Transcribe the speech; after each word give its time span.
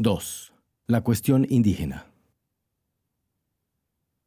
2. 0.00 0.52
La 0.86 1.00
cuestión 1.00 1.44
indígena. 1.50 2.06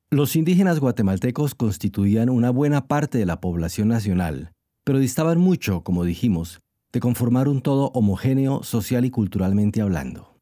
Los 0.09 0.35
indígenas 0.35 0.81
guatemaltecos 0.81 1.55
constituían 1.55 2.29
una 2.29 2.49
buena 2.49 2.89
parte 2.89 3.17
de 3.17 3.25
la 3.25 3.39
población 3.39 3.87
nacional, 3.87 4.51
pero 4.83 4.99
distaban 4.99 5.37
mucho, 5.37 5.81
como 5.81 6.03
dijimos, 6.03 6.59
de 6.91 6.99
conformar 6.99 7.47
un 7.47 7.61
todo 7.61 7.85
homogéneo 7.93 8.63
social 8.63 9.05
y 9.05 9.11
culturalmente 9.11 9.79
hablando. 9.79 10.35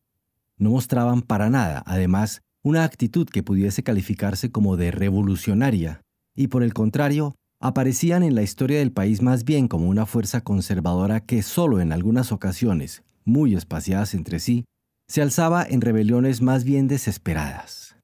No 0.57 0.71
mostraban 0.71 1.21
para 1.21 1.51
nada, 1.51 1.83
además, 1.85 2.41
una 2.63 2.83
actitud 2.83 3.27
que 3.27 3.43
pudiese 3.43 3.83
calificarse 3.83 4.51
como 4.51 4.77
de 4.77 4.89
revolucionaria, 4.89 6.01
y 6.35 6.47
por 6.47 6.63
el 6.63 6.73
contrario, 6.73 7.35
aparecían 7.59 8.23
en 8.23 8.33
la 8.33 8.41
historia 8.41 8.79
del 8.79 8.91
país 8.91 9.21
más 9.21 9.43
bien 9.43 9.67
como 9.67 9.89
una 9.89 10.07
fuerza 10.07 10.41
conservadora 10.41 11.19
que 11.19 11.43
solo 11.43 11.81
en 11.81 11.91
algunas 11.91 12.31
ocasiones, 12.31 13.03
muy 13.25 13.53
espaciadas 13.53 14.15
entre 14.15 14.39
sí, 14.39 14.65
se 15.09 15.21
alzaba 15.23 15.65
en 15.67 15.81
rebeliones 15.81 16.43
más 16.43 16.63
bien 16.63 16.87
desesperadas. 16.87 17.95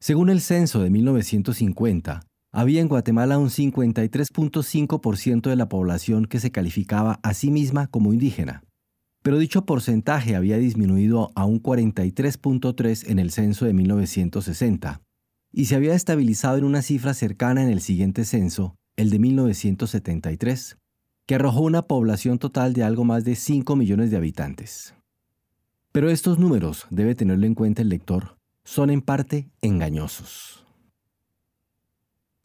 Según 0.00 0.28
el 0.28 0.40
censo 0.40 0.82
de 0.82 0.90
1950, 0.90 2.22
había 2.52 2.80
en 2.80 2.88
Guatemala 2.88 3.38
un 3.38 3.48
53.5% 3.48 5.48
de 5.48 5.56
la 5.56 5.68
población 5.68 6.26
que 6.26 6.40
se 6.40 6.50
calificaba 6.50 7.20
a 7.22 7.32
sí 7.32 7.52
misma 7.52 7.86
como 7.86 8.12
indígena, 8.12 8.64
pero 9.22 9.38
dicho 9.38 9.66
porcentaje 9.66 10.34
había 10.34 10.58
disminuido 10.58 11.30
a 11.36 11.44
un 11.44 11.62
43.3 11.62 13.08
en 13.08 13.20
el 13.20 13.30
censo 13.30 13.64
de 13.64 13.72
1960 13.72 15.02
y 15.52 15.66
se 15.66 15.76
había 15.76 15.94
estabilizado 15.94 16.58
en 16.58 16.64
una 16.64 16.82
cifra 16.82 17.14
cercana 17.14 17.62
en 17.62 17.70
el 17.70 17.80
siguiente 17.80 18.24
censo, 18.24 18.74
el 18.96 19.10
de 19.10 19.20
1973, 19.20 20.76
que 21.24 21.36
arrojó 21.36 21.60
una 21.60 21.82
población 21.82 22.40
total 22.40 22.72
de 22.72 22.82
algo 22.82 23.04
más 23.04 23.24
de 23.24 23.36
5 23.36 23.76
millones 23.76 24.10
de 24.10 24.16
habitantes. 24.16 24.96
Pero 25.96 26.10
estos 26.10 26.38
números, 26.38 26.86
debe 26.90 27.14
tenerlo 27.14 27.46
en 27.46 27.54
cuenta 27.54 27.80
el 27.80 27.88
lector, 27.88 28.36
son 28.64 28.90
en 28.90 29.00
parte 29.00 29.48
engañosos. 29.62 30.66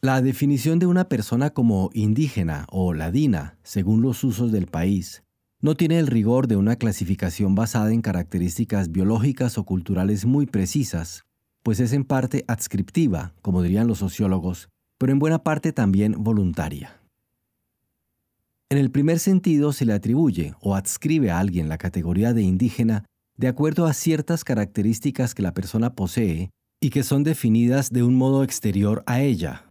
La 0.00 0.22
definición 0.22 0.78
de 0.78 0.86
una 0.86 1.10
persona 1.10 1.50
como 1.50 1.90
indígena 1.92 2.64
o 2.70 2.94
ladina, 2.94 3.58
según 3.62 4.00
los 4.00 4.24
usos 4.24 4.52
del 4.52 4.68
país, 4.68 5.22
no 5.60 5.76
tiene 5.76 5.98
el 5.98 6.06
rigor 6.06 6.46
de 6.46 6.56
una 6.56 6.76
clasificación 6.76 7.54
basada 7.54 7.92
en 7.92 8.00
características 8.00 8.90
biológicas 8.90 9.58
o 9.58 9.64
culturales 9.64 10.24
muy 10.24 10.46
precisas, 10.46 11.26
pues 11.62 11.78
es 11.78 11.92
en 11.92 12.04
parte 12.04 12.46
adscriptiva, 12.48 13.34
como 13.42 13.60
dirían 13.60 13.86
los 13.86 13.98
sociólogos, 13.98 14.70
pero 14.96 15.12
en 15.12 15.18
buena 15.18 15.42
parte 15.42 15.74
también 15.74 16.14
voluntaria. 16.24 17.02
En 18.70 18.78
el 18.78 18.90
primer 18.90 19.18
sentido 19.18 19.74
se 19.74 19.84
le 19.84 19.92
atribuye 19.92 20.54
o 20.62 20.74
adscribe 20.74 21.30
a 21.30 21.38
alguien 21.38 21.68
la 21.68 21.76
categoría 21.76 22.32
de 22.32 22.40
indígena 22.40 23.04
de 23.36 23.48
acuerdo 23.48 23.86
a 23.86 23.94
ciertas 23.94 24.44
características 24.44 25.34
que 25.34 25.42
la 25.42 25.54
persona 25.54 25.94
posee 25.94 26.50
y 26.80 26.90
que 26.90 27.02
son 27.02 27.24
definidas 27.24 27.90
de 27.90 28.02
un 28.02 28.14
modo 28.14 28.42
exterior 28.42 29.02
a 29.06 29.20
ella. 29.20 29.68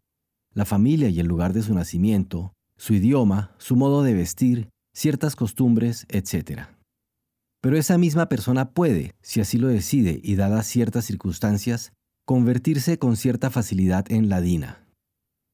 La 0.54 0.66
familia 0.66 1.10
y 1.10 1.20
el 1.20 1.28
lugar 1.28 1.54
de 1.54 1.62
su 1.62 1.74
nacimiento, 1.74 2.54
su 2.78 2.94
idioma, 2.94 3.54
su 3.58 3.76
modo 3.76 4.04
de 4.04 4.14
vestir, 4.14 4.70
ciertas 4.94 5.36
costumbres, 5.36 6.06
etc. 6.10 6.64
Pero 7.62 7.78
esa 7.78 7.98
misma 7.98 8.28
persona 8.28 8.72
puede, 8.72 9.14
si 9.22 9.40
así 9.40 9.58
lo 9.58 9.68
decide 9.68 10.20
y 10.24 10.36
dadas 10.36 10.68
ciertas 10.68 11.06
circunstancias, 11.06 11.94
convertirse 12.26 12.98
con 12.98 13.18
cierta 13.18 13.50
facilidad 13.50 14.12
en 14.12 14.30
ladina. 14.30 14.86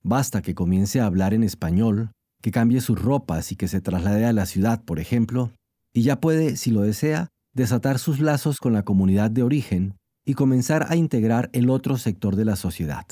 Basta 0.04 0.42
que 0.42 0.56
comience 0.56 1.00
a 1.00 1.06
hablar 1.06 1.34
en 1.34 1.44
español, 1.44 2.12
que 2.42 2.52
cambie 2.52 2.82
sus 2.82 3.02
ropas 3.02 3.52
y 3.52 3.56
que 3.56 3.68
se 3.68 3.82
traslade 3.82 4.26
a 4.26 4.34
la 4.34 4.46
ciudad, 4.46 4.84
por 4.84 5.00
ejemplo, 5.00 5.52
y 5.94 6.04
ya 6.04 6.22
puede, 6.22 6.56
si 6.56 6.72
lo 6.72 6.82
desea, 6.82 7.30
desatar 7.58 7.98
sus 7.98 8.20
lazos 8.20 8.60
con 8.60 8.72
la 8.72 8.84
comunidad 8.84 9.32
de 9.32 9.42
origen 9.42 9.98
y 10.24 10.36
comenzar 10.36 10.86
a 10.92 10.96
integrar 10.96 11.50
el 11.54 11.72
otro 11.72 11.98
sector 11.98 12.36
de 12.36 12.46
la 12.46 12.56
sociedad. 12.56 13.06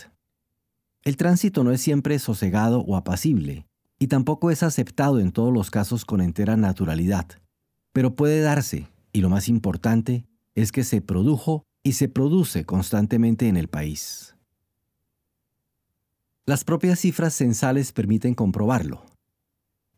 El 1.03 1.17
tránsito 1.17 1.63
no 1.63 1.71
es 1.71 1.81
siempre 1.81 2.19
sosegado 2.19 2.81
o 2.81 2.95
apacible, 2.95 3.65
y 3.97 4.05
tampoco 4.05 4.51
es 4.51 4.61
aceptado 4.61 5.19
en 5.19 5.31
todos 5.31 5.51
los 5.51 5.71
casos 5.71 6.05
con 6.05 6.21
entera 6.21 6.57
naturalidad, 6.57 7.25
pero 7.91 8.15
puede 8.15 8.41
darse, 8.41 8.87
y 9.11 9.21
lo 9.21 9.29
más 9.29 9.49
importante 9.49 10.27
es 10.53 10.71
que 10.71 10.83
se 10.83 11.01
produjo 11.01 11.63
y 11.81 11.93
se 11.93 12.07
produce 12.07 12.65
constantemente 12.65 13.47
en 13.47 13.57
el 13.57 13.67
país. 13.67 14.35
Las 16.45 16.63
propias 16.63 16.99
cifras 16.99 17.33
censales 17.33 17.91
permiten 17.91 18.35
comprobarlo. 18.35 19.05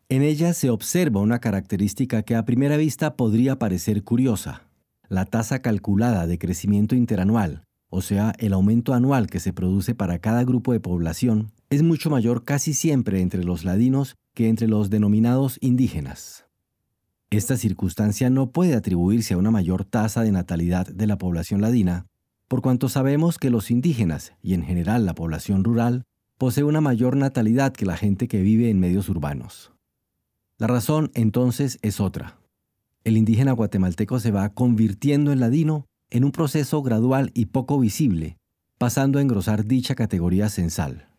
En 0.09 0.21
ella 0.21 0.53
se 0.53 0.69
observa 0.69 1.19
una 1.19 1.39
característica 1.39 2.23
que 2.23 2.35
a 2.35 2.45
primera 2.45 2.77
vista 2.77 3.17
podría 3.17 3.59
parecer 3.59 4.05
curiosa. 4.05 4.69
La 5.09 5.25
tasa 5.25 5.59
calculada 5.59 6.27
de 6.27 6.37
crecimiento 6.37 6.95
interanual, 6.95 7.65
o 7.89 8.01
sea, 8.01 8.33
el 8.39 8.53
aumento 8.53 8.93
anual 8.93 9.27
que 9.27 9.41
se 9.41 9.51
produce 9.51 9.95
para 9.95 10.19
cada 10.19 10.45
grupo 10.45 10.71
de 10.71 10.79
población, 10.79 11.51
es 11.69 11.83
mucho 11.83 12.09
mayor 12.09 12.45
casi 12.45 12.73
siempre 12.73 13.19
entre 13.19 13.43
los 13.43 13.65
ladinos 13.65 14.15
que 14.33 14.47
entre 14.47 14.69
los 14.69 14.89
denominados 14.89 15.57
indígenas. 15.59 16.45
Esta 17.29 17.57
circunstancia 17.57 18.29
no 18.29 18.51
puede 18.51 18.75
atribuirse 18.75 19.33
a 19.33 19.37
una 19.37 19.51
mayor 19.51 19.83
tasa 19.83 20.23
de 20.23 20.31
natalidad 20.31 20.87
de 20.87 21.05
la 21.05 21.17
población 21.17 21.59
ladina, 21.59 22.05
por 22.47 22.61
cuanto 22.61 22.87
sabemos 22.87 23.37
que 23.37 23.49
los 23.49 23.69
indígenas, 23.71 24.31
y 24.41 24.53
en 24.53 24.63
general 24.63 25.05
la 25.05 25.15
población 25.15 25.65
rural, 25.65 26.05
posee 26.37 26.63
una 26.63 26.79
mayor 26.79 27.17
natalidad 27.17 27.73
que 27.73 27.85
la 27.85 27.97
gente 27.97 28.29
que 28.29 28.41
vive 28.41 28.69
en 28.69 28.79
medios 28.79 29.09
urbanos. 29.09 29.73
La 30.59 30.65
razón 30.65 31.11
entonces 31.13 31.77
es 31.83 31.99
otra. 31.99 32.39
El 33.03 33.15
indígena 33.15 33.51
guatemalteco 33.51 34.19
se 34.19 34.31
va 34.31 34.49
convirtiendo 34.49 35.31
en 35.31 35.39
ladino 35.39 35.85
en 36.09 36.23
un 36.23 36.31
proceso 36.31 36.81
gradual 36.81 37.31
y 37.35 37.45
poco 37.45 37.79
visible, 37.79 38.37
pasando 38.77 39.19
a 39.19 39.21
engrosar 39.21 39.65
dicha 39.65 39.93
categoría 39.93 40.49
censal. 40.49 41.09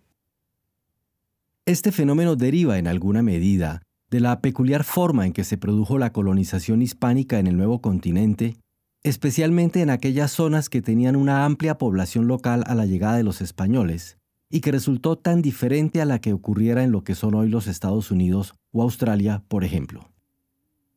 Este 1.67 1.93
fenómeno 1.93 2.35
deriva 2.35 2.79
en 2.79 2.89
alguna 2.89 3.23
medida 3.23 3.83
de 4.11 4.21
la 4.21 4.41
peculiar 4.41 4.85
forma 4.85 5.27
en 5.27 5.33
que 5.33 5.45
se 5.45 5.59
produjo 5.59 5.99
la 5.99 6.13
colonización 6.13 6.83
hispánica 6.83 7.39
en 7.39 7.47
el 7.47 7.57
nuevo 7.57 7.81
continente, 7.81 8.57
especialmente 9.03 9.83
en 9.83 9.91
aquellas 9.91 10.33
zonas 10.33 10.69
que 10.69 10.83
tenían 10.83 11.15
una 11.15 11.45
amplia 11.45 11.79
población 11.79 12.27
local 12.27 12.65
a 12.67 12.75
la 12.75 12.87
llegada 12.87 13.17
de 13.17 13.23
los 13.23 13.41
españoles, 13.41 14.18
y 14.51 14.61
que 14.61 14.73
resultó 14.73 15.17
tan 15.17 15.43
diferente 15.43 16.01
a 16.01 16.05
la 16.05 16.21
que 16.21 16.33
ocurriera 16.33 16.83
en 16.83 16.93
lo 16.93 17.05
que 17.05 17.15
son 17.15 17.35
hoy 17.35 17.49
los 17.49 17.67
Estados 17.67 18.11
Unidos 18.11 18.55
o 18.73 18.83
Australia, 18.83 19.45
por 19.49 19.65
ejemplo. 19.65 20.11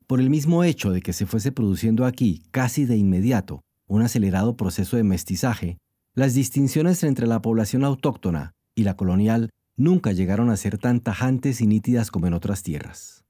Por 0.07 0.19
el 0.19 0.29
mismo 0.29 0.63
hecho 0.63 0.91
de 0.91 1.01
que 1.01 1.13
se 1.13 1.25
fuese 1.25 1.51
produciendo 1.51 2.05
aquí, 2.05 2.43
casi 2.51 2.85
de 2.85 2.97
inmediato, 2.97 3.61
un 3.87 4.01
acelerado 4.01 4.55
proceso 4.55 4.97
de 4.97 5.03
mestizaje, 5.03 5.77
las 6.13 6.33
distinciones 6.33 7.03
entre 7.03 7.27
la 7.27 7.41
población 7.41 7.83
autóctona 7.83 8.53
y 8.75 8.83
la 8.83 8.95
colonial 8.95 9.49
nunca 9.77 10.11
llegaron 10.11 10.49
a 10.49 10.57
ser 10.57 10.77
tan 10.77 10.99
tajantes 10.99 11.61
y 11.61 11.67
nítidas 11.67 12.11
como 12.11 12.27
en 12.27 12.33
otras 12.33 12.63
tierras. 12.63 13.23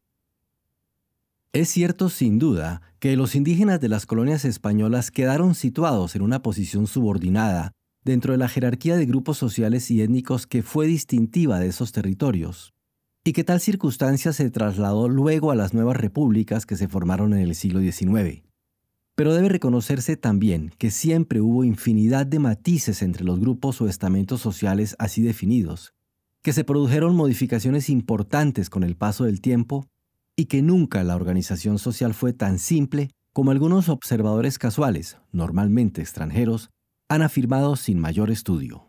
Es 1.54 1.70
cierto, 1.70 2.10
sin 2.10 2.40
duda, 2.40 2.82
que 3.00 3.16
los 3.18 3.36
indígenas 3.36 3.82
de 3.82 3.90
las 3.90 4.06
colonias 4.06 4.46
españolas 4.46 5.12
quedaron 5.12 5.54
situados 5.54 6.16
en 6.16 6.22
una 6.22 6.42
posición 6.42 6.88
subordinada 6.88 7.74
dentro 8.04 8.34
de 8.34 8.38
la 8.38 8.50
jerarquía 8.50 8.96
de 8.98 9.06
grupos 9.06 9.38
sociales 9.38 9.90
y 9.92 10.02
étnicos 10.02 10.48
que 10.48 10.64
fue 10.64 10.88
distintiva 10.88 11.60
de 11.60 11.68
esos 11.68 11.92
territorios, 11.92 12.74
y 13.24 13.34
que 13.34 13.44
tal 13.44 13.60
circunstancia 13.60 14.34
se 14.34 14.50
trasladó 14.50 15.08
luego 15.08 15.52
a 15.52 15.56
las 15.56 15.74
nuevas 15.74 15.98
repúblicas 15.98 16.66
que 16.66 16.76
se 16.76 16.88
formaron 16.88 17.34
en 17.34 17.40
el 17.40 17.56
siglo 17.56 17.80
XIX. 17.80 18.44
Pero 19.16 19.34
debe 19.34 19.50
reconocerse 19.50 20.18
también 20.18 20.72
que 20.78 20.90
siempre 20.90 21.42
hubo 21.42 21.64
infinidad 21.64 22.26
de 22.26 22.40
matices 22.40 23.02
entre 23.02 23.24
los 23.24 23.40
grupos 23.40 23.80
o 23.82 23.88
estamentos 23.88 24.42
sociales 24.42 24.96
así 24.98 25.22
definidos, 25.22 25.94
que 26.42 26.54
se 26.54 26.64
produjeron 26.64 27.16
modificaciones 27.16 27.90
importantes 27.90 28.70
con 28.70 28.84
el 28.84 28.96
paso 28.96 29.26
del 29.26 29.42
tiempo 29.42 29.86
y 30.36 30.46
que 30.46 30.64
nunca 30.64 31.04
la 31.04 31.16
organización 31.16 31.78
social 31.78 32.16
fue 32.16 32.34
tan 32.34 32.58
simple 32.58 33.12
como 33.34 33.52
algunos 33.52 33.90
observadores 33.90 34.58
casuales, 34.58 35.18
normalmente 35.32 36.02
extranjeros, 36.02 36.72
han 37.12 37.24
afirmado 37.24 37.76
sin 37.76 38.00
mayor 38.00 38.32
estudio. 38.32 38.88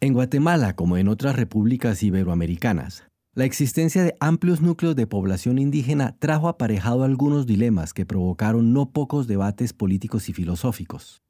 En 0.00 0.14
Guatemala, 0.14 0.74
como 0.74 0.96
en 0.96 1.06
otras 1.06 1.36
repúblicas 1.36 2.02
iberoamericanas, 2.02 3.04
la 3.34 3.44
existencia 3.44 4.02
de 4.02 4.16
amplios 4.18 4.60
núcleos 4.60 4.96
de 4.96 5.06
población 5.06 5.60
indígena 5.60 6.16
trajo 6.18 6.48
aparejado 6.48 7.04
algunos 7.04 7.46
dilemas 7.46 7.94
que 7.94 8.04
provocaron 8.04 8.72
no 8.72 8.90
pocos 8.90 9.28
debates 9.28 9.72
políticos 9.72 10.28
y 10.28 10.32
filosóficos. 10.32 11.22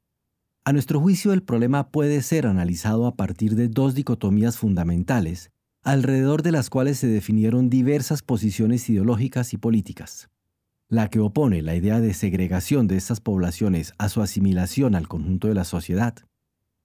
A 0.63 0.73
nuestro 0.73 0.99
juicio, 0.99 1.33
el 1.33 1.43
problema 1.43 1.91
puede 1.91 2.23
ser 2.23 2.47
analizado 2.47 3.05
a 3.05 3.15
partir 3.15 3.53
de 3.53 3.67
dos 3.67 3.93
dicotomías 3.93 4.57
fundamentales, 4.57 5.51
alrededor 5.83 6.41
de 6.41 6.51
las 6.51 6.71
cuales 6.71 6.97
se 6.97 7.05
definieron 7.05 7.69
diversas 7.69 8.23
posiciones 8.23 8.89
ideológicas 8.89 9.53
y 9.53 9.57
políticas 9.57 10.31
la 10.95 11.09
que 11.09 11.19
opone 11.19 11.61
la 11.61 11.75
idea 11.75 11.99
de 11.99 12.13
segregación 12.13 12.87
de 12.87 12.95
estas 12.95 13.19
poblaciones 13.19 13.93
a 13.97 14.07
su 14.07 14.21
asimilación 14.21 14.95
al 14.95 15.09
conjunto 15.09 15.49
de 15.49 15.53
la 15.53 15.65
sociedad, 15.65 16.15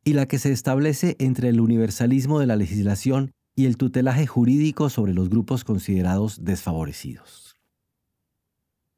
y 0.04 0.14
la 0.14 0.26
que 0.26 0.38
se 0.38 0.50
establece 0.50 1.16
entre 1.20 1.48
el 1.48 1.60
universalismo 1.60 2.40
de 2.40 2.46
la 2.46 2.56
legislación 2.56 3.30
y 3.54 3.66
el 3.66 3.76
tutelaje 3.76 4.26
jurídico 4.26 4.90
sobre 4.90 5.14
los 5.14 5.30
grupos 5.30 5.62
considerados 5.62 6.44
desfavorecidos. 6.44 7.56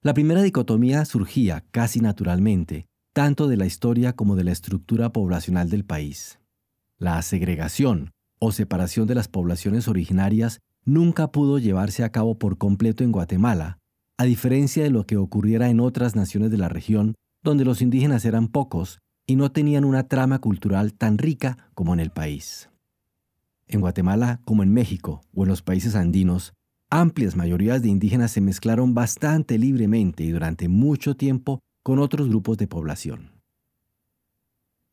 La 0.01 0.15
primera 0.15 0.43
dicotomía 0.43 1.05
surgía, 1.05 1.63
casi 1.71 2.01
naturalmente, 2.01 2.87
tanto 3.13 3.49
de 3.49 3.59
la 3.59 3.67
historia 3.67 4.15
como 4.15 4.35
de 4.35 4.45
la 4.45 4.53
estructura 4.53 5.13
poblacional 5.13 5.69
del 5.69 5.85
país. 5.85 6.39
La 6.97 7.21
segregación 7.21 8.13
o 8.39 8.51
separación 8.51 9.07
de 9.07 9.15
las 9.15 9.29
poblaciones 9.29 9.89
originarias 9.89 10.61
nunca 10.85 11.31
pudo 11.31 11.59
llevarse 11.59 12.03
a 12.03 12.11
cabo 12.11 12.39
por 12.39 12.57
completo 12.57 13.05
en 13.05 13.13
Guatemala, 13.13 13.79
a 14.19 14.25
diferencia 14.25 14.83
de 14.83 14.91
lo 14.91 15.07
que 15.07 15.17
ocurriera 15.17 15.69
en 15.69 15.81
otras 15.81 16.15
naciones 16.17 16.51
de 16.51 16.59
la 16.59 16.69
región, 16.69 17.15
donde 17.43 17.65
los 17.65 17.83
indígenas 17.83 18.25
eran 18.25 18.49
pocos 18.49 18.99
y 19.27 19.37
no 19.37 19.53
tenían 19.53 19.85
una 19.85 20.09
trama 20.09 20.41
cultural 20.41 20.95
tan 20.95 21.19
rica 21.19 21.71
como 21.75 21.93
en 21.95 22.01
el 22.01 22.11
país. 22.11 22.71
En 23.67 23.81
Guatemala, 23.81 24.41
como 24.45 24.63
en 24.63 24.73
México 24.73 25.23
o 25.35 25.45
en 25.45 25.49
los 25.49 25.63
países 25.63 25.95
andinos, 25.95 26.53
amplias 26.91 27.37
mayorías 27.37 27.83
de 27.83 27.89
indígenas 27.89 28.33
se 28.33 28.41
mezclaron 28.41 28.95
bastante 28.95 29.59
libremente 29.59 30.25
y 30.25 30.31
durante 30.31 30.69
mucho 30.69 31.17
tiempo 31.17 31.61
con 31.83 31.99
otros 31.99 32.29
grupos 32.29 32.59
de 32.59 32.69
población. 32.69 33.33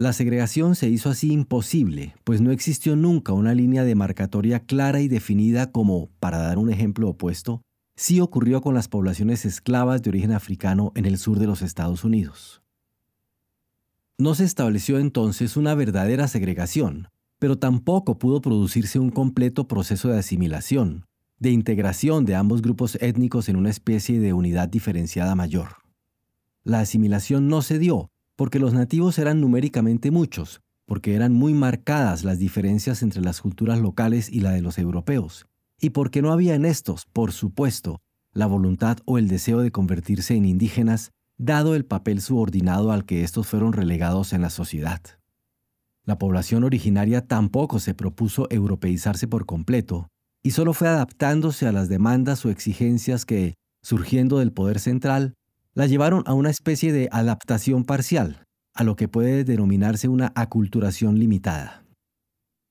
La 0.01 0.13
segregación 0.13 0.75
se 0.75 0.87
hizo 0.87 1.09
así 1.09 1.33
imposible, 1.33 2.15
pues 2.23 2.39
no 2.39 2.51
existió 2.51 2.95
nunca 2.95 3.33
una 3.33 3.53
línea 3.53 3.83
demarcatoria 3.83 4.61
clara 4.61 5.01
y 5.01 5.09
definida 5.09 5.73
como, 5.73 6.07
para 6.21 6.37
dar 6.37 6.57
un 6.57 6.69
ejemplo 6.69 7.09
opuesto, 7.09 7.61
sí 7.99 8.21
ocurrió 8.21 8.61
con 8.61 8.73
las 8.73 8.87
poblaciones 8.87 9.43
esclavas 9.43 10.01
de 10.01 10.09
origen 10.09 10.31
africano 10.31 10.93
en 10.95 11.05
el 11.05 11.17
sur 11.17 11.37
de 11.37 11.47
los 11.47 11.61
Estados 11.61 12.05
Unidos. 12.05 12.61
No 14.17 14.35
se 14.35 14.45
estableció 14.45 14.99
entonces 14.99 15.57
una 15.57 15.75
verdadera 15.75 16.29
segregación, 16.29 17.09
pero 17.39 17.57
tampoco 17.57 18.17
pudo 18.17 18.39
producirse 18.39 18.99
un 18.99 19.09
completo 19.09 19.67
proceso 19.67 20.07
de 20.07 20.17
asimilación, 20.17 21.07
de 21.39 21.51
integración 21.51 22.23
de 22.23 22.35
ambos 22.35 22.61
grupos 22.61 22.97
étnicos 23.01 23.49
en 23.49 23.57
una 23.57 23.69
especie 23.69 24.21
de 24.21 24.31
unidad 24.31 24.69
diferenciada 24.69 25.35
mayor. 25.35 25.75
La 26.63 26.79
asimilación 26.79 27.49
no 27.49 27.61
se 27.61 27.79
dio 27.79 28.11
porque 28.37 28.59
los 28.59 28.73
nativos 28.73 29.19
eran 29.19 29.41
numéricamente 29.41 30.09
muchos, 30.09 30.61
porque 30.85 31.15
eran 31.15 31.33
muy 31.33 31.53
marcadas 31.53 32.23
las 32.23 32.39
diferencias 32.39 33.03
entre 33.03 33.21
las 33.21 33.41
culturas 33.41 33.79
locales 33.79 34.29
y 34.31 34.39
la 34.39 34.51
de 34.51 34.61
los 34.61 34.77
europeos, 34.77 35.47
y 35.79 35.91
porque 35.91 36.21
no 36.21 36.31
había 36.31 36.55
en 36.55 36.65
estos, 36.65 37.05
por 37.05 37.31
supuesto, 37.31 38.01
la 38.33 38.45
voluntad 38.45 38.97
o 39.05 39.17
el 39.17 39.27
deseo 39.27 39.59
de 39.59 39.71
convertirse 39.71 40.35
en 40.35 40.45
indígenas, 40.45 41.11
dado 41.37 41.75
el 41.75 41.85
papel 41.85 42.21
subordinado 42.21 42.91
al 42.91 43.05
que 43.05 43.23
estos 43.23 43.47
fueron 43.47 43.73
relegados 43.73 44.33
en 44.33 44.41
la 44.41 44.49
sociedad. 44.49 45.01
La 46.03 46.17
población 46.17 46.63
originaria 46.63 47.25
tampoco 47.25 47.79
se 47.79 47.93
propuso 47.93 48.47
europeizarse 48.49 49.27
por 49.27 49.45
completo, 49.45 50.09
y 50.41 50.51
solo 50.51 50.73
fue 50.73 50.87
adaptándose 50.87 51.67
a 51.67 51.71
las 51.71 51.89
demandas 51.89 52.45
o 52.45 52.49
exigencias 52.49 53.25
que, 53.25 53.55
surgiendo 53.81 54.39
del 54.39 54.51
poder 54.51 54.79
central, 54.79 55.35
la 55.73 55.85
llevaron 55.85 56.23
a 56.25 56.33
una 56.33 56.49
especie 56.49 56.91
de 56.91 57.09
adaptación 57.11 57.83
parcial, 57.83 58.45
a 58.73 58.83
lo 58.83 58.95
que 58.95 59.07
puede 59.07 59.43
denominarse 59.43 60.07
una 60.07 60.31
aculturación 60.35 61.19
limitada. 61.19 61.83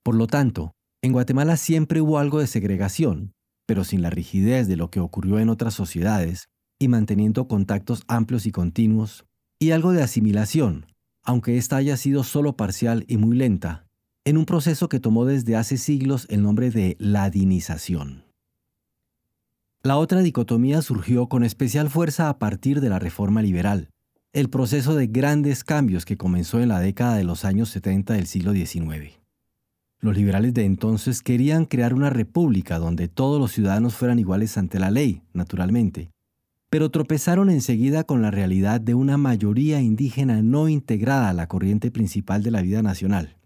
Por 0.02 0.14
lo 0.14 0.26
tanto, 0.26 0.72
en 1.02 1.12
Guatemala 1.12 1.56
siempre 1.56 2.00
hubo 2.00 2.18
algo 2.18 2.40
de 2.40 2.46
segregación, 2.46 3.32
pero 3.66 3.84
sin 3.84 4.02
la 4.02 4.10
rigidez 4.10 4.66
de 4.66 4.76
lo 4.76 4.90
que 4.90 5.00
ocurrió 5.00 5.38
en 5.38 5.48
otras 5.48 5.74
sociedades, 5.74 6.48
y 6.80 6.88
manteniendo 6.88 7.48
contactos 7.48 8.02
amplios 8.08 8.46
y 8.46 8.52
continuos, 8.52 9.24
y 9.60 9.70
algo 9.72 9.92
de 9.92 10.02
asimilación, 10.02 10.86
aunque 11.24 11.58
ésta 11.58 11.76
haya 11.76 11.96
sido 11.96 12.24
solo 12.24 12.56
parcial 12.56 13.04
y 13.08 13.16
muy 13.16 13.36
lenta, 13.36 13.86
en 14.24 14.38
un 14.38 14.44
proceso 14.44 14.88
que 14.88 15.00
tomó 15.00 15.24
desde 15.24 15.56
hace 15.56 15.76
siglos 15.76 16.26
el 16.30 16.42
nombre 16.42 16.70
de 16.70 16.96
ladinización. 16.98 18.24
La 19.82 19.96
otra 19.96 20.20
dicotomía 20.22 20.82
surgió 20.82 21.28
con 21.28 21.44
especial 21.44 21.88
fuerza 21.88 22.28
a 22.28 22.38
partir 22.38 22.80
de 22.80 22.88
la 22.88 22.98
reforma 22.98 23.42
liberal, 23.42 23.90
el 24.32 24.50
proceso 24.50 24.94
de 24.94 25.06
grandes 25.06 25.64
cambios 25.64 26.04
que 26.04 26.16
comenzó 26.16 26.60
en 26.60 26.68
la 26.68 26.80
década 26.80 27.16
de 27.16 27.24
los 27.24 27.44
años 27.44 27.70
70 27.70 28.14
del 28.14 28.26
siglo 28.26 28.52
XIX. 28.52 29.18
Los 30.00 30.16
liberales 30.16 30.54
de 30.54 30.64
entonces 30.64 31.22
querían 31.22 31.64
crear 31.64 31.92
una 31.92 32.08
república 32.08 32.78
donde 32.78 33.08
todos 33.08 33.40
los 33.40 33.50
ciudadanos 33.50 33.96
fueran 33.96 34.20
iguales 34.20 34.56
ante 34.56 34.78
la 34.78 34.92
ley, 34.92 35.22
naturalmente, 35.32 36.10
pero 36.70 36.90
tropezaron 36.90 37.50
enseguida 37.50 38.04
con 38.04 38.22
la 38.22 38.30
realidad 38.30 38.80
de 38.80 38.94
una 38.94 39.16
mayoría 39.16 39.80
indígena 39.80 40.40
no 40.40 40.68
integrada 40.68 41.30
a 41.30 41.32
la 41.32 41.48
corriente 41.48 41.90
principal 41.90 42.44
de 42.44 42.52
la 42.52 42.62
vida 42.62 42.80
nacional. 42.80 43.38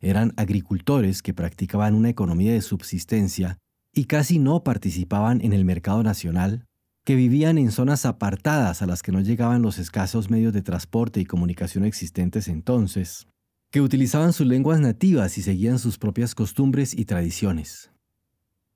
Eran 0.00 0.32
agricultores 0.36 1.22
que 1.22 1.34
practicaban 1.34 1.94
una 1.94 2.08
economía 2.08 2.52
de 2.52 2.62
subsistencia 2.62 3.58
y 3.92 4.04
casi 4.06 4.38
no 4.38 4.64
participaban 4.64 5.40
en 5.42 5.52
el 5.52 5.64
mercado 5.66 6.02
nacional, 6.02 6.66
que 7.04 7.16
vivían 7.16 7.58
en 7.58 7.70
zonas 7.70 8.06
apartadas 8.06 8.80
a 8.80 8.86
las 8.86 9.02
que 9.02 9.12
no 9.12 9.20
llegaban 9.20 9.60
los 9.60 9.78
escasos 9.78 10.30
medios 10.30 10.54
de 10.54 10.62
transporte 10.62 11.20
y 11.20 11.26
comunicación 11.26 11.84
existentes 11.84 12.48
entonces, 12.48 13.28
que 13.74 13.80
utilizaban 13.80 14.32
sus 14.32 14.46
lenguas 14.46 14.78
nativas 14.78 15.36
y 15.36 15.42
seguían 15.42 15.80
sus 15.80 15.98
propias 15.98 16.36
costumbres 16.36 16.96
y 16.96 17.06
tradiciones. 17.06 17.90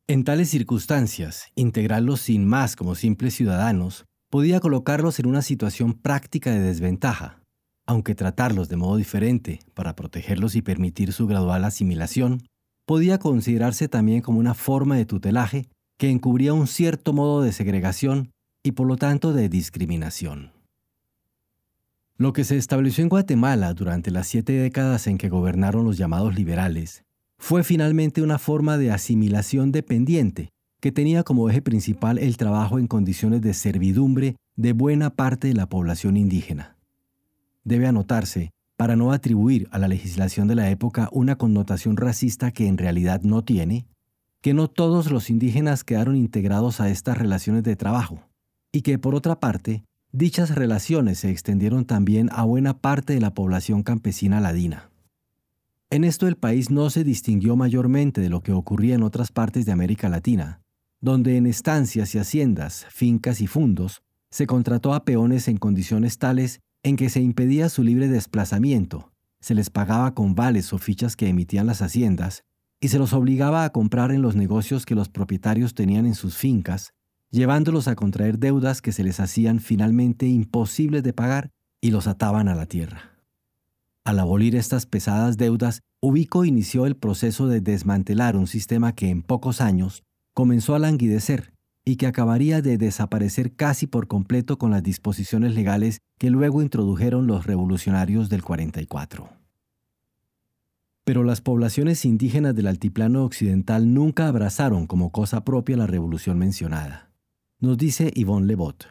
En 0.08 0.24
tales 0.24 0.50
circunstancias, 0.50 1.52
integrarlos 1.54 2.22
sin 2.22 2.44
más 2.44 2.74
como 2.74 2.96
simples 2.96 3.34
ciudadanos 3.34 4.06
podía 4.28 4.58
colocarlos 4.58 5.20
en 5.20 5.26
una 5.26 5.42
situación 5.42 5.92
práctica 5.92 6.50
de 6.50 6.58
desventaja, 6.58 7.40
aunque 7.86 8.16
tratarlos 8.16 8.68
de 8.68 8.74
modo 8.74 8.96
diferente 8.96 9.60
para 9.72 9.94
protegerlos 9.94 10.56
y 10.56 10.62
permitir 10.62 11.12
su 11.12 11.28
gradual 11.28 11.62
asimilación, 11.62 12.42
podía 12.84 13.20
considerarse 13.20 13.86
también 13.86 14.20
como 14.20 14.40
una 14.40 14.54
forma 14.54 14.96
de 14.96 15.06
tutelaje 15.06 15.68
que 15.96 16.10
encubría 16.10 16.54
un 16.54 16.66
cierto 16.66 17.12
modo 17.12 17.42
de 17.42 17.52
segregación 17.52 18.32
y 18.64 18.72
por 18.72 18.88
lo 18.88 18.96
tanto 18.96 19.32
de 19.32 19.48
discriminación. 19.48 20.57
Lo 22.20 22.32
que 22.32 22.42
se 22.42 22.56
estableció 22.56 23.02
en 23.02 23.08
Guatemala 23.10 23.72
durante 23.74 24.10
las 24.10 24.26
siete 24.26 24.52
décadas 24.52 25.06
en 25.06 25.18
que 25.18 25.28
gobernaron 25.28 25.84
los 25.84 25.96
llamados 25.96 26.34
liberales 26.34 27.04
fue 27.38 27.62
finalmente 27.62 28.22
una 28.22 28.38
forma 28.40 28.76
de 28.76 28.90
asimilación 28.90 29.70
dependiente 29.70 30.50
que 30.80 30.90
tenía 30.90 31.22
como 31.22 31.48
eje 31.48 31.62
principal 31.62 32.18
el 32.18 32.36
trabajo 32.36 32.80
en 32.80 32.88
condiciones 32.88 33.40
de 33.40 33.54
servidumbre 33.54 34.34
de 34.56 34.72
buena 34.72 35.10
parte 35.10 35.46
de 35.46 35.54
la 35.54 35.68
población 35.68 36.16
indígena. 36.16 36.76
Debe 37.62 37.86
anotarse 37.86 38.50
para 38.76 38.96
no 38.96 39.12
atribuir 39.12 39.68
a 39.70 39.78
la 39.78 39.86
legislación 39.86 40.48
de 40.48 40.56
la 40.56 40.70
época 40.70 41.08
una 41.12 41.36
connotación 41.36 41.96
racista 41.96 42.50
que 42.50 42.66
en 42.66 42.78
realidad 42.78 43.22
no 43.22 43.44
tiene, 43.44 43.86
que 44.40 44.54
no 44.54 44.66
todos 44.66 45.12
los 45.12 45.30
indígenas 45.30 45.84
quedaron 45.84 46.16
integrados 46.16 46.80
a 46.80 46.90
estas 46.90 47.16
relaciones 47.16 47.62
de 47.62 47.76
trabajo, 47.76 48.24
y 48.72 48.82
que 48.82 48.98
por 48.98 49.14
otra 49.14 49.38
parte, 49.38 49.84
dichas 50.12 50.55
relaciones 50.55 51.19
se 51.19 51.31
extendieron 51.31 51.84
también 51.84 52.28
a 52.32 52.44
buena 52.44 52.78
parte 52.78 53.14
de 53.14 53.20
la 53.20 53.35
población 53.35 53.82
campesina 53.82 54.40
ladina. 54.40 54.90
En 55.90 56.04
esto 56.04 56.26
el 56.26 56.37
país 56.37 56.71
no 56.71 56.90
se 56.90 57.04
distinguió 57.04 57.56
mayormente 57.56 58.21
de 58.21 58.28
lo 58.28 58.42
que 58.42 58.52
ocurría 58.52 58.94
en 58.94 59.02
otras 59.02 59.32
partes 59.32 59.64
de 59.64 59.73
América 59.73 60.09
Latina, 60.09 60.61
donde 61.00 61.37
en 61.37 61.47
estancias 61.47 62.14
y 62.14 62.18
haciendas, 62.18 62.87
fincas 62.90 63.40
y 63.40 63.47
fundos, 63.47 64.02
se 64.30 64.47
contrató 64.47 64.92
a 64.92 65.04
peones 65.04 65.49
en 65.49 65.56
condiciones 65.56 66.18
tales 66.18 66.61
en 66.82 66.97
que 66.97 67.09
se 67.09 67.21
impedía 67.21 67.68
su 67.68 67.82
libre 67.82 68.09
desplazamiento, 68.09 69.12
se 69.40 69.54
les 69.54 69.71
pagaba 69.71 70.14
con 70.14 70.35
vales 70.35 70.73
o 70.73 70.78
fichas 70.78 71.16
que 71.16 71.28
emitían 71.28 71.66
las 71.66 71.82
haciendas, 71.82 72.44
y 72.80 72.88
se 72.88 72.99
los 72.99 73.12
obligaba 73.12 73.64
a 73.64 73.71
comprar 73.71 74.12
en 74.12 74.23
los 74.23 74.37
negocios 74.37 74.87
que 74.87 74.94
los 74.94 75.09
propietarios 75.09 75.75
tenían 75.75 76.06
en 76.06 76.14
sus 76.14 76.37
fincas, 76.37 76.92
llevándolos 77.30 77.88
a 77.88 77.94
contraer 77.94 78.38
deudas 78.38 78.82
que 78.82 78.92
se 78.92 79.04
les 79.04 79.20
hacían 79.20 79.61
finalmente 79.61 80.26
imposibles 80.26 81.02
de 81.02 81.12
pagar 81.12 81.50
y 81.80 81.90
los 81.90 82.06
ataban 82.06 82.49
a 82.49 82.54
la 82.54 82.66
tierra. 82.66 83.18
Al 84.04 84.18
abolir 84.18 84.56
estas 84.56 84.87
pesadas 84.87 85.37
deudas, 85.37 85.82
Ubico 86.00 86.44
inició 86.44 86.87
el 86.87 86.97
proceso 86.97 87.47
de 87.47 87.61
desmantelar 87.61 88.37
un 88.37 88.47
sistema 88.47 88.94
que 88.94 89.11
en 89.11 89.23
pocos 89.23 89.61
años 89.61 90.02
comenzó 90.32 90.75
a 90.75 90.78
languidecer 90.78 91.52
y 91.85 91.97
que 91.97 92.06
acabaría 92.06 92.62
de 92.62 92.78
desaparecer 92.78 93.54
casi 93.54 93.87
por 93.87 94.08
completo 94.08 94.58
con 94.58 94.70
las 94.70 94.82
disposiciones 94.82 95.54
legales 95.54 95.99
que 96.18 96.30
luego 96.30 96.62
introdujeron 96.62 97.26
los 97.26 97.47
revolucionarios 97.47 98.28
del 98.28 98.42
44. 98.42 99.28
Pero 101.04 101.25
las 101.25 101.40
poblaciones 101.40 102.04
indígenas 102.04 102.54
del 102.54 102.66
altiplano 102.66 103.25
occidental 103.25 103.94
nunca 103.94 104.28
abrazaron 104.28 104.87
como 104.87 105.11
cosa 105.11 105.44
propia 105.44 105.76
la 105.76 105.87
revolución 105.87 106.38
mencionada. 106.38 107.07
Nos 107.60 107.76
dice 107.76 108.12
Yvonne 108.14 108.46
Lebot. 108.46 108.86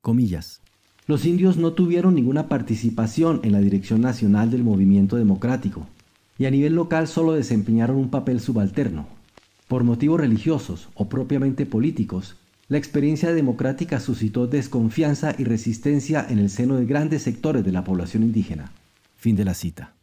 Comillas. 0.00 0.62
Los 1.06 1.26
indios 1.26 1.58
no 1.58 1.74
tuvieron 1.74 2.14
ninguna 2.14 2.48
participación 2.48 3.40
en 3.42 3.52
la 3.52 3.60
dirección 3.60 4.00
nacional 4.00 4.50
del 4.50 4.64
movimiento 4.64 5.16
democrático 5.16 5.86
y 6.38 6.46
a 6.46 6.50
nivel 6.50 6.74
local 6.74 7.06
solo 7.06 7.34
desempeñaron 7.34 7.96
un 7.96 8.08
papel 8.08 8.40
subalterno, 8.40 9.06
por 9.68 9.84
motivos 9.84 10.20
religiosos 10.20 10.88
o 10.94 11.10
propiamente 11.10 11.66
políticos, 11.66 12.36
la 12.68 12.78
experiencia 12.78 13.34
democrática 13.34 14.00
suscitó 14.00 14.46
desconfianza 14.46 15.34
y 15.36 15.44
resistencia 15.44 16.26
en 16.26 16.38
el 16.38 16.48
seno 16.48 16.76
de 16.76 16.86
grandes 16.86 17.22
sectores 17.22 17.62
de 17.62 17.72
la 17.72 17.84
población 17.84 18.22
indígena. 18.22 18.72
Fin 19.16 19.36
de 19.36 19.44
la 19.44 19.52
cita. 19.52 19.96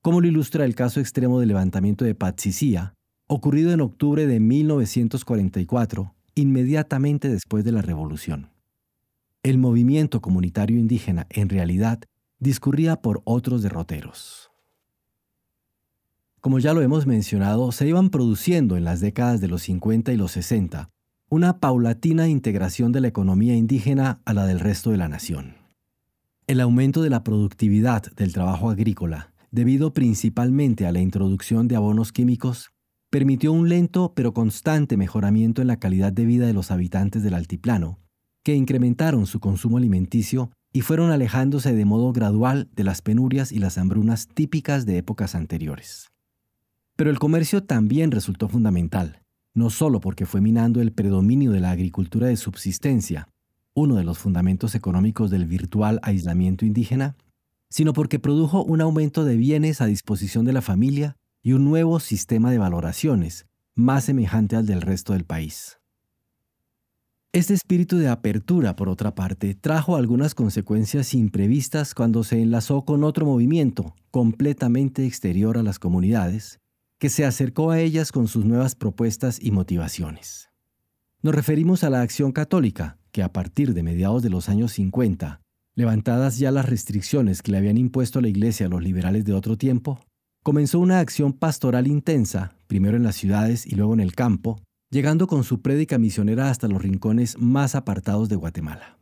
Como 0.00 0.20
lo 0.20 0.28
ilustra 0.28 0.64
el 0.64 0.76
caso 0.76 1.00
extremo 1.00 1.40
del 1.40 1.48
levantamiento 1.48 2.04
de 2.04 2.14
Patsicía, 2.14 2.94
ocurrido 3.26 3.72
en 3.72 3.80
octubre 3.80 4.28
de 4.28 4.38
1944, 4.38 6.14
inmediatamente 6.34 7.28
después 7.28 7.64
de 7.64 7.72
la 7.72 7.82
revolución. 7.82 8.50
el 9.44 9.58
movimiento 9.58 10.20
comunitario 10.20 10.78
indígena 10.78 11.26
en 11.28 11.48
realidad 11.48 12.00
discurría 12.38 12.96
por 13.02 13.22
otros 13.24 13.62
derroteros. 13.62 14.52
Como 16.40 16.60
ya 16.60 16.74
lo 16.74 16.80
hemos 16.80 17.06
mencionado, 17.06 17.72
se 17.72 17.88
iban 17.88 18.10
produciendo 18.10 18.76
en 18.76 18.84
las 18.84 19.00
décadas 19.00 19.40
de 19.40 19.48
los 19.48 19.62
50 19.62 20.12
y 20.12 20.16
los 20.16 20.32
60 20.32 20.90
una 21.32 21.60
paulatina 21.60 22.28
integración 22.28 22.92
de 22.92 23.00
la 23.00 23.08
economía 23.08 23.56
indígena 23.56 24.20
a 24.26 24.34
la 24.34 24.44
del 24.44 24.60
resto 24.60 24.90
de 24.90 24.98
la 24.98 25.08
nación. 25.08 25.56
El 26.46 26.60
aumento 26.60 27.00
de 27.00 27.08
la 27.08 27.24
productividad 27.24 28.02
del 28.16 28.34
trabajo 28.34 28.68
agrícola, 28.68 29.32
debido 29.50 29.94
principalmente 29.94 30.84
a 30.84 30.92
la 30.92 31.00
introducción 31.00 31.68
de 31.68 31.76
abonos 31.76 32.12
químicos, 32.12 32.72
permitió 33.12 33.52
un 33.52 33.68
lento 33.68 34.14
pero 34.16 34.32
constante 34.32 34.96
mejoramiento 34.96 35.60
en 35.60 35.68
la 35.68 35.76
calidad 35.78 36.14
de 36.14 36.24
vida 36.24 36.46
de 36.46 36.54
los 36.54 36.70
habitantes 36.70 37.22
del 37.22 37.34
altiplano, 37.34 37.98
que 38.42 38.54
incrementaron 38.54 39.26
su 39.26 39.38
consumo 39.38 39.76
alimenticio 39.76 40.50
y 40.72 40.80
fueron 40.80 41.10
alejándose 41.10 41.74
de 41.74 41.84
modo 41.84 42.14
gradual 42.14 42.70
de 42.74 42.84
las 42.84 43.02
penurias 43.02 43.52
y 43.52 43.58
las 43.58 43.76
hambrunas 43.76 44.28
típicas 44.28 44.86
de 44.86 44.96
épocas 44.96 45.34
anteriores. 45.34 46.10
Pero 46.96 47.10
el 47.10 47.18
comercio 47.18 47.62
también 47.62 48.12
resultó 48.12 48.48
fundamental, 48.48 49.20
no 49.52 49.68
solo 49.68 50.00
porque 50.00 50.24
fue 50.24 50.40
minando 50.40 50.80
el 50.80 50.92
predominio 50.92 51.52
de 51.52 51.60
la 51.60 51.70
agricultura 51.70 52.28
de 52.28 52.38
subsistencia, 52.38 53.28
uno 53.74 53.96
de 53.96 54.04
los 54.04 54.16
fundamentos 54.16 54.74
económicos 54.74 55.30
del 55.30 55.44
virtual 55.44 56.00
aislamiento 56.02 56.64
indígena, 56.64 57.16
sino 57.68 57.92
porque 57.92 58.18
produjo 58.18 58.64
un 58.64 58.80
aumento 58.80 59.26
de 59.26 59.36
bienes 59.36 59.82
a 59.82 59.86
disposición 59.86 60.46
de 60.46 60.54
la 60.54 60.62
familia 60.62 61.18
y 61.42 61.52
un 61.52 61.64
nuevo 61.64 61.98
sistema 62.00 62.50
de 62.50 62.58
valoraciones, 62.58 63.46
más 63.74 64.04
semejante 64.04 64.56
al 64.56 64.66
del 64.66 64.80
resto 64.80 65.12
del 65.12 65.24
país. 65.24 65.78
Este 67.32 67.54
espíritu 67.54 67.96
de 67.96 68.08
apertura, 68.08 68.76
por 68.76 68.88
otra 68.88 69.14
parte, 69.14 69.54
trajo 69.54 69.96
algunas 69.96 70.34
consecuencias 70.34 71.14
imprevistas 71.14 71.94
cuando 71.94 72.24
se 72.24 72.42
enlazó 72.42 72.84
con 72.84 73.04
otro 73.04 73.24
movimiento 73.24 73.94
completamente 74.10 75.06
exterior 75.06 75.56
a 75.56 75.62
las 75.62 75.78
comunidades, 75.78 76.60
que 76.98 77.08
se 77.08 77.24
acercó 77.24 77.70
a 77.70 77.80
ellas 77.80 78.12
con 78.12 78.28
sus 78.28 78.44
nuevas 78.44 78.74
propuestas 78.74 79.38
y 79.42 79.50
motivaciones. 79.50 80.50
Nos 81.22 81.34
referimos 81.34 81.84
a 81.84 81.90
la 81.90 82.02
acción 82.02 82.32
católica, 82.32 82.98
que 83.12 83.22
a 83.22 83.32
partir 83.32 83.72
de 83.72 83.82
mediados 83.82 84.22
de 84.22 84.30
los 84.30 84.48
años 84.48 84.72
50, 84.72 85.40
levantadas 85.74 86.38
ya 86.38 86.50
las 86.50 86.68
restricciones 86.68 87.40
que 87.40 87.52
le 87.52 87.58
habían 87.58 87.78
impuesto 87.78 88.20
la 88.20 88.28
Iglesia 88.28 88.66
a 88.66 88.68
los 88.68 88.82
liberales 88.82 89.24
de 89.24 89.32
otro 89.32 89.56
tiempo, 89.56 90.00
comenzó 90.42 90.80
una 90.80 90.98
acción 90.98 91.32
pastoral 91.32 91.86
intensa, 91.86 92.56
primero 92.66 92.96
en 92.96 93.04
las 93.04 93.16
ciudades 93.16 93.66
y 93.66 93.76
luego 93.76 93.94
en 93.94 94.00
el 94.00 94.14
campo, 94.14 94.60
llegando 94.90 95.26
con 95.26 95.44
su 95.44 95.62
prédica 95.62 95.98
misionera 95.98 96.50
hasta 96.50 96.68
los 96.68 96.82
rincones 96.82 97.38
más 97.38 97.74
apartados 97.74 98.28
de 98.28 98.36
Guatemala. 98.36 98.98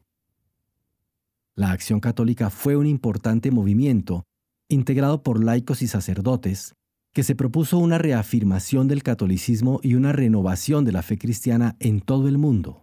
La 1.56 1.72
Acción 1.72 2.00
Católica 2.00 2.50
fue 2.50 2.76
un 2.76 2.86
importante 2.86 3.50
movimiento, 3.50 4.24
integrado 4.68 5.22
por 5.22 5.42
laicos 5.42 5.82
y 5.82 5.88
sacerdotes, 5.88 6.74
que 7.12 7.24
se 7.24 7.34
propuso 7.34 7.78
una 7.78 7.98
reafirmación 7.98 8.86
del 8.86 9.02
catolicismo 9.02 9.80
y 9.82 9.94
una 9.94 10.12
renovación 10.12 10.84
de 10.84 10.92
la 10.92 11.02
fe 11.02 11.18
cristiana 11.18 11.76
en 11.80 12.00
todo 12.00 12.28
el 12.28 12.38
mundo. 12.38 12.82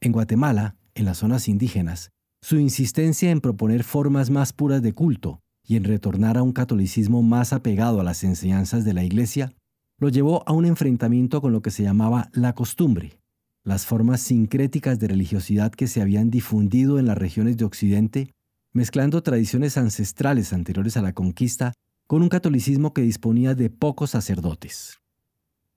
En 0.00 0.12
Guatemala, 0.12 0.76
en 0.94 1.06
las 1.06 1.18
zonas 1.18 1.48
indígenas, 1.48 2.10
su 2.42 2.58
insistencia 2.58 3.30
en 3.30 3.40
proponer 3.40 3.82
formas 3.82 4.28
más 4.28 4.52
puras 4.52 4.82
de 4.82 4.92
culto 4.92 5.40
y 5.66 5.76
en 5.76 5.84
retornar 5.84 6.38
a 6.38 6.42
un 6.42 6.52
catolicismo 6.52 7.22
más 7.22 7.52
apegado 7.52 8.00
a 8.00 8.04
las 8.04 8.24
enseñanzas 8.24 8.84
de 8.84 8.94
la 8.94 9.04
Iglesia 9.04 9.52
lo 9.98 10.08
llevó 10.08 10.42
a 10.46 10.52
un 10.52 10.66
enfrentamiento 10.66 11.40
con 11.40 11.52
lo 11.52 11.62
que 11.62 11.70
se 11.70 11.82
llamaba 11.82 12.28
la 12.32 12.54
costumbre, 12.54 13.18
las 13.64 13.86
formas 13.86 14.20
sincréticas 14.20 14.98
de 14.98 15.08
religiosidad 15.08 15.72
que 15.72 15.86
se 15.86 16.02
habían 16.02 16.30
difundido 16.30 16.98
en 16.98 17.06
las 17.06 17.18
regiones 17.18 17.56
de 17.56 17.64
Occidente, 17.64 18.30
mezclando 18.72 19.22
tradiciones 19.22 19.76
ancestrales 19.78 20.52
anteriores 20.52 20.96
a 20.96 21.02
la 21.02 21.12
conquista 21.12 21.72
con 22.06 22.22
un 22.22 22.28
catolicismo 22.28 22.92
que 22.92 23.02
disponía 23.02 23.54
de 23.54 23.70
pocos 23.70 24.10
sacerdotes. 24.10 24.98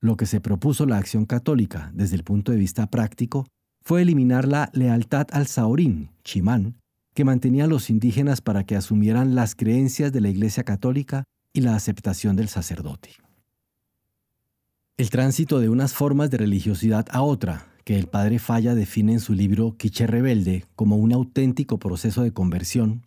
Lo 0.01 0.17
que 0.17 0.25
se 0.25 0.39
propuso 0.39 0.85
la 0.85 0.97
acción 0.97 1.25
católica 1.25 1.91
desde 1.93 2.15
el 2.15 2.23
punto 2.23 2.51
de 2.51 2.57
vista 2.57 2.87
práctico 2.87 3.47
fue 3.81 4.01
eliminar 4.01 4.47
la 4.47 4.69
lealtad 4.73 5.27
al 5.31 5.47
saorín, 5.47 6.11
chimán, 6.23 6.75
que 7.19 7.25
mantenía 7.25 7.65
a 7.65 7.67
los 7.67 7.89
indígenas 7.89 8.39
para 8.39 8.63
que 8.63 8.77
asumieran 8.77 9.35
las 9.35 9.53
creencias 9.53 10.13
de 10.13 10.21
la 10.21 10.29
Iglesia 10.29 10.63
católica 10.63 11.25
y 11.51 11.59
la 11.59 11.75
aceptación 11.75 12.37
del 12.37 12.47
sacerdote. 12.47 13.09
El 14.95 15.09
tránsito 15.09 15.59
de 15.59 15.67
unas 15.67 15.91
formas 15.91 16.31
de 16.31 16.37
religiosidad 16.37 17.07
a 17.11 17.21
otra, 17.21 17.67
que 17.83 17.99
el 17.99 18.07
padre 18.07 18.39
Falla 18.39 18.73
define 18.73 19.11
en 19.11 19.19
su 19.19 19.33
libro 19.33 19.75
Quiche 19.75 20.07
Rebelde 20.07 20.63
como 20.77 20.95
un 20.95 21.11
auténtico 21.11 21.77
proceso 21.77 22.23
de 22.23 22.31
conversión, 22.31 23.05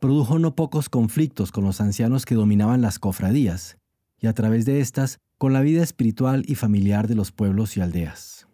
produjo 0.00 0.40
no 0.40 0.56
pocos 0.56 0.88
conflictos 0.88 1.52
con 1.52 1.62
los 1.62 1.80
ancianos 1.80 2.24
que 2.24 2.34
dominaban 2.34 2.82
las 2.82 2.98
cofradías, 2.98 3.78
y 4.18 4.26
a 4.26 4.32
través 4.32 4.64
de 4.64 4.80
estas 4.80 5.20
con 5.38 5.52
la 5.52 5.60
vida 5.60 5.84
espiritual 5.84 6.42
y 6.48 6.56
familiar 6.56 7.06
de 7.06 7.14
los 7.14 7.30
pueblos 7.30 7.76
y 7.76 7.80
aldeas. 7.80 8.48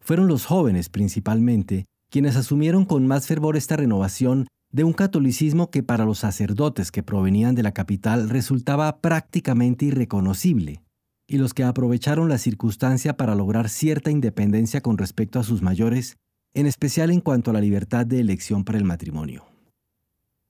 Fueron 0.00 0.28
los 0.28 0.44
jóvenes 0.44 0.90
principalmente 0.90 1.86
quienes 2.12 2.36
asumieron 2.36 2.84
con 2.84 3.06
más 3.06 3.26
fervor 3.26 3.56
esta 3.56 3.74
renovación 3.74 4.46
de 4.70 4.84
un 4.84 4.92
catolicismo 4.92 5.70
que 5.70 5.82
para 5.82 6.04
los 6.04 6.18
sacerdotes 6.18 6.92
que 6.92 7.02
provenían 7.02 7.54
de 7.54 7.62
la 7.62 7.72
capital 7.72 8.28
resultaba 8.28 9.00
prácticamente 9.00 9.86
irreconocible, 9.86 10.82
y 11.26 11.38
los 11.38 11.54
que 11.54 11.64
aprovecharon 11.64 12.28
la 12.28 12.36
circunstancia 12.36 13.16
para 13.16 13.34
lograr 13.34 13.70
cierta 13.70 14.10
independencia 14.10 14.82
con 14.82 14.98
respecto 14.98 15.40
a 15.40 15.42
sus 15.42 15.62
mayores, 15.62 16.18
en 16.52 16.66
especial 16.66 17.10
en 17.10 17.22
cuanto 17.22 17.50
a 17.50 17.54
la 17.54 17.62
libertad 17.62 18.04
de 18.04 18.20
elección 18.20 18.62
para 18.64 18.76
el 18.76 18.84
matrimonio. 18.84 19.46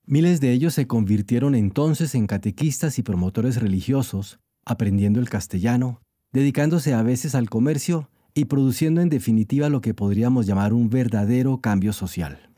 Miles 0.05 0.41
de 0.41 0.51
ellos 0.51 0.73
se 0.73 0.85
convirtieron 0.85 1.55
entonces 1.55 2.13
en 2.13 2.27
catequistas 2.27 2.99
y 2.99 3.03
promotores 3.03 3.61
religiosos, 3.61 4.37
aprendiendo 4.65 5.21
el 5.21 5.29
castellano, 5.29 6.01
dedicándose 6.33 6.93
a 6.93 7.03
veces 7.03 7.35
al 7.35 7.49
comercio 7.49 8.09
y 8.33 8.45
produciendo 8.45 9.01
en 9.01 9.09
definitiva 9.09 9.69
lo 9.69 9.81
que 9.81 9.93
podríamos 9.93 10.45
llamar 10.45 10.73
un 10.73 10.89
verdadero 10.89 11.61
cambio 11.61 11.93
social. 11.93 12.49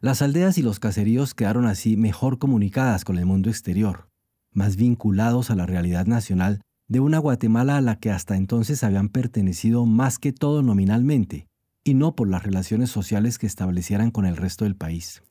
Las 0.00 0.22
aldeas 0.22 0.58
y 0.58 0.62
los 0.62 0.78
caseríos 0.78 1.34
quedaron 1.34 1.66
así 1.66 1.96
mejor 1.96 2.38
comunicadas 2.38 3.04
con 3.04 3.18
el 3.18 3.26
mundo 3.26 3.50
exterior, 3.50 4.08
más 4.52 4.76
vinculados 4.76 5.50
a 5.50 5.56
la 5.56 5.66
realidad 5.66 6.06
nacional 6.06 6.60
de 6.88 7.00
una 7.00 7.18
Guatemala 7.18 7.76
a 7.76 7.80
la 7.80 7.98
que 7.98 8.10
hasta 8.10 8.36
entonces 8.36 8.84
habían 8.84 9.08
pertenecido 9.08 9.86
más 9.86 10.18
que 10.18 10.32
todo 10.32 10.62
nominalmente, 10.62 11.48
y 11.82 11.94
no 11.94 12.14
por 12.14 12.28
las 12.28 12.42
relaciones 12.42 12.90
sociales 12.90 13.38
que 13.38 13.46
establecieran 13.46 14.10
con 14.10 14.26
el 14.26 14.36
resto 14.36 14.64
del 14.64 14.76
país. 14.76 15.22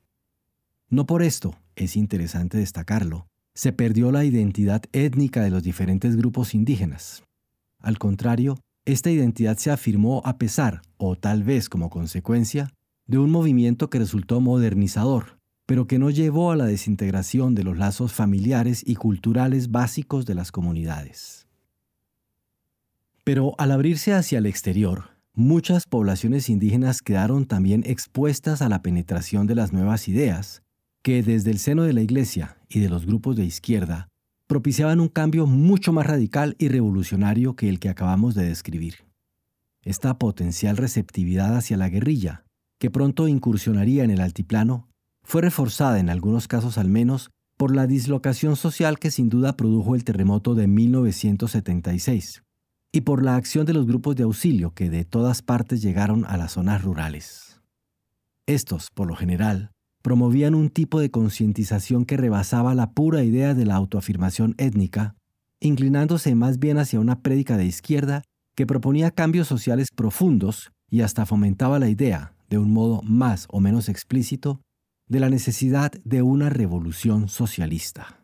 No 0.88 1.06
por 1.06 1.22
esto, 1.22 1.54
es 1.74 1.96
interesante 1.96 2.58
destacarlo, 2.58 3.26
se 3.54 3.72
perdió 3.72 4.12
la 4.12 4.24
identidad 4.24 4.82
étnica 4.92 5.42
de 5.42 5.50
los 5.50 5.62
diferentes 5.62 6.16
grupos 6.16 6.54
indígenas. 6.54 7.24
Al 7.78 7.98
contrario, 7.98 8.58
esta 8.86 9.10
identidad 9.10 9.58
se 9.58 9.70
afirmó 9.70 10.22
a 10.24 10.38
pesar, 10.38 10.80
o 10.96 11.16
tal 11.16 11.42
vez 11.42 11.68
como 11.68 11.90
consecuencia, 11.90 12.72
de 13.06 13.18
un 13.18 13.30
movimiento 13.30 13.90
que 13.90 13.98
resultó 13.98 14.40
modernizador, 14.40 15.38
pero 15.66 15.88
que 15.88 15.98
no 15.98 16.08
llevó 16.10 16.52
a 16.52 16.56
la 16.56 16.66
desintegración 16.66 17.56
de 17.56 17.64
los 17.64 17.76
lazos 17.76 18.12
familiares 18.12 18.82
y 18.86 18.94
culturales 18.94 19.72
básicos 19.72 20.24
de 20.24 20.36
las 20.36 20.52
comunidades. 20.52 21.48
Pero 23.24 23.56
al 23.58 23.72
abrirse 23.72 24.14
hacia 24.14 24.38
el 24.38 24.46
exterior, 24.46 25.10
muchas 25.34 25.84
poblaciones 25.86 26.48
indígenas 26.48 27.02
quedaron 27.02 27.46
también 27.46 27.82
expuestas 27.84 28.62
a 28.62 28.68
la 28.68 28.82
penetración 28.82 29.48
de 29.48 29.56
las 29.56 29.72
nuevas 29.72 30.06
ideas, 30.06 30.62
que 31.02 31.24
desde 31.24 31.50
el 31.50 31.58
seno 31.58 31.82
de 31.82 31.92
la 31.92 32.02
Iglesia 32.02 32.58
y 32.68 32.78
de 32.78 32.88
los 32.88 33.04
grupos 33.04 33.34
de 33.34 33.44
izquierda 33.44 34.08
propiciaban 34.46 35.00
un 35.00 35.08
cambio 35.08 35.46
mucho 35.46 35.92
más 35.92 36.06
radical 36.06 36.56
y 36.58 36.68
revolucionario 36.68 37.56
que 37.56 37.68
el 37.68 37.80
que 37.80 37.88
acabamos 37.88 38.34
de 38.34 38.44
describir. 38.44 39.06
Esta 39.82 40.18
potencial 40.18 40.76
receptividad 40.76 41.56
hacia 41.56 41.76
la 41.76 41.88
guerrilla, 41.88 42.44
que 42.78 42.90
pronto 42.90 43.28
incursionaría 43.28 44.04
en 44.04 44.10
el 44.10 44.20
altiplano, 44.20 44.88
fue 45.22 45.42
reforzada 45.42 45.98
en 45.98 46.10
algunos 46.10 46.48
casos 46.48 46.78
al 46.78 46.88
menos 46.88 47.30
por 47.56 47.74
la 47.74 47.86
dislocación 47.86 48.56
social 48.56 48.98
que 48.98 49.10
sin 49.10 49.28
duda 49.28 49.56
produjo 49.56 49.94
el 49.94 50.04
terremoto 50.04 50.54
de 50.54 50.66
1976 50.66 52.42
y 52.92 53.00
por 53.02 53.22
la 53.22 53.36
acción 53.36 53.66
de 53.66 53.72
los 53.72 53.86
grupos 53.86 54.16
de 54.16 54.24
auxilio 54.24 54.72
que 54.72 54.90
de 54.90 55.04
todas 55.04 55.42
partes 55.42 55.82
llegaron 55.82 56.24
a 56.26 56.36
las 56.36 56.52
zonas 56.52 56.82
rurales. 56.82 57.60
Estos, 58.46 58.90
por 58.94 59.08
lo 59.08 59.16
general, 59.16 59.72
promovían 60.06 60.54
un 60.54 60.70
tipo 60.70 61.00
de 61.00 61.10
concientización 61.10 62.04
que 62.04 62.16
rebasaba 62.16 62.76
la 62.76 62.92
pura 62.92 63.24
idea 63.24 63.54
de 63.54 63.66
la 63.66 63.74
autoafirmación 63.74 64.54
étnica, 64.56 65.16
inclinándose 65.58 66.36
más 66.36 66.60
bien 66.60 66.78
hacia 66.78 67.00
una 67.00 67.22
prédica 67.22 67.56
de 67.56 67.66
izquierda 67.66 68.22
que 68.54 68.68
proponía 68.68 69.10
cambios 69.10 69.48
sociales 69.48 69.88
profundos 69.92 70.70
y 70.88 71.00
hasta 71.00 71.26
fomentaba 71.26 71.80
la 71.80 71.88
idea, 71.88 72.34
de 72.48 72.58
un 72.58 72.72
modo 72.72 73.02
más 73.02 73.48
o 73.50 73.58
menos 73.58 73.88
explícito, 73.88 74.60
de 75.08 75.18
la 75.18 75.28
necesidad 75.28 75.90
de 76.04 76.22
una 76.22 76.50
revolución 76.50 77.28
socialista. 77.28 78.15